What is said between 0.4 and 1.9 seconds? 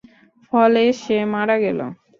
ফলে সে মারা গেল।